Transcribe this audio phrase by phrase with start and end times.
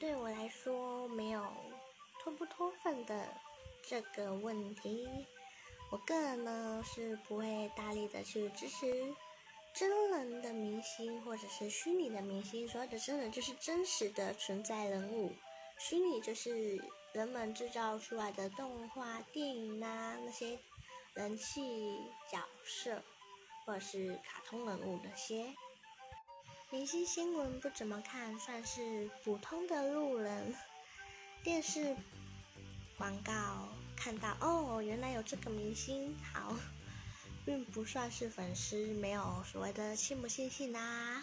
[0.00, 1.46] 对我来说没有
[2.18, 3.28] 脱不脱粉的
[3.86, 5.06] 这个问题。
[5.90, 9.14] 我个人呢是不会大力的去支持
[9.74, 12.66] 真人的明星或者是虚拟的明星。
[12.66, 15.30] 所谓的真人就是真实的存在人物，
[15.78, 16.82] 虚拟就是
[17.12, 20.58] 人们制造出来的动画、电影啊那些
[21.12, 21.98] 人气
[22.32, 23.02] 角色
[23.66, 25.54] 或者是卡通人物那些。
[26.72, 30.54] 明星新闻不怎么看，算是普通的路人。
[31.42, 31.96] 电视
[32.96, 36.56] 广告看到哦，原来有这个明星，好，
[37.44, 41.18] 并不算是粉丝，没有所谓的信不信信啦。